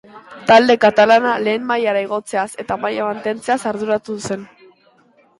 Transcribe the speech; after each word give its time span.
Talde 0.51 0.75
katalana 0.85 1.33
lehen 1.47 1.67
mailara 1.71 2.01
igotzeaz 2.05 2.47
eta 2.63 2.77
maila 2.85 3.05
mantentzeaz 3.09 3.59
arduratu 3.73 4.17
zen. 4.31 4.49